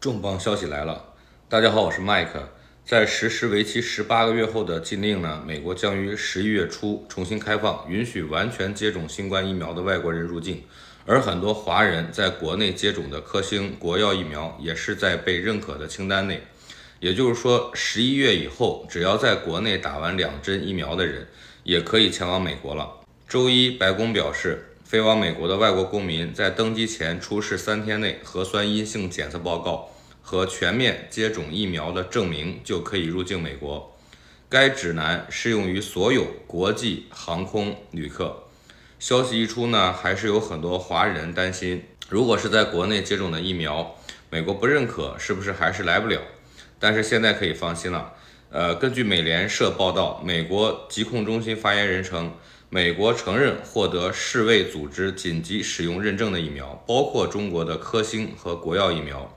[0.00, 1.12] 重磅消息来了！
[1.46, 2.48] 大家好，我是麦克。
[2.86, 10.64] 在实施为期十八个月后的禁令呢，美国将于十一月初重新开放，允许完全接种新冠疫苗的外国人入境。
[11.04, 16.44] 而很多华人在国内接种的科兴、国药疫苗也是在被认可的清单内。
[17.00, 21.28] 也就是说，十一月以后，只要在国内打完两针疫苗的人，
[21.62, 22.90] 也可以前往美国了。
[23.28, 24.66] 周一，白宫表示。
[24.90, 29.88] 飞往美国的外国公民在登机前出示三天内核酸阴性检测报告
[30.20, 33.96] 和全面接种疫苗的证明，就可以入境美国。
[34.48, 38.48] 该指南适用于所有国际航空旅客。
[38.98, 43.94] 消息一出呢，还是有很多华人担心，如果是在国内接种的疫苗，
[44.28, 46.20] 美国不认可，是不是还是来不了？
[46.80, 48.14] 但是现在可以放心了。
[48.50, 52.32] 呃，根据美联社报道，美国疾控中心发言人称。
[52.72, 59.36] 美国承认获得世卫组织紧急使用认证的疫苗，包括中国的科兴和国药疫苗。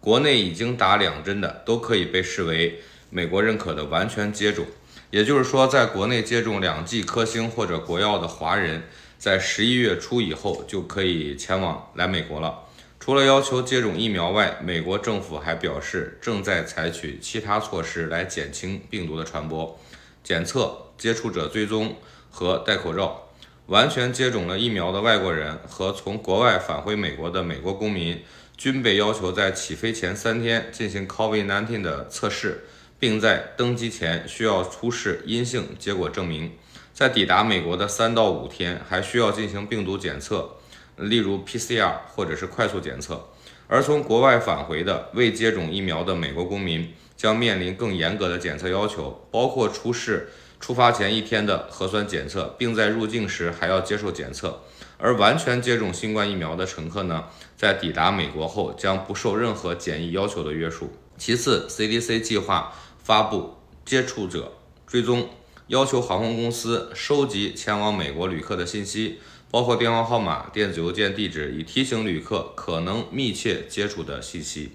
[0.00, 4.64] 国内已经打两针的都可以被视为美国认可的完全接种。
[5.10, 8.84] 也就是说，在国内接种两剂科兴或者国药的华人，
[9.18, 12.60] 在十一月初以后就可以前往来美国了。
[12.98, 19.78] 除了要求接种疫苗外，美国政府还表示正在采取其他措施来减轻病毒的传播，
[20.24, 21.96] 检测、接触者追踪。
[22.30, 23.28] 和戴口罩，
[23.66, 28.22] 完全接种了疫苗的外国人和从国外返回美国的美国公民，
[28.56, 32.64] 均被要求在起飞前三天进行 COVID-19 的测试，
[32.98, 36.52] 并在登机前需要出示阴性结果证明。
[36.92, 40.56] 在抵达美国的三到五天，还需要进行病毒检测，
[40.96, 43.28] 例如 PCR 或者是快速检测。
[43.72, 50.28] 而从国外返回的未接种疫苗的美国公民，将面临更严格的检测要求，包括出示。
[50.58, 54.60] 出发前一天的核酸检测，并在入境时还要接受检测。
[54.98, 57.24] 而完全接种新冠疫苗的乘客呢，
[57.56, 60.92] 在抵达美国后将不受任何检疫要求的约束。
[61.16, 63.54] 其次，CDC 计划发布
[63.86, 64.52] 接触者
[64.86, 65.30] 追踪，
[65.68, 69.18] 要求航空公司收集前往美国旅客的信息，
[69.50, 74.70] 包括电话号码、电子邮件地址，以提醒旅客可能密切接触的信息。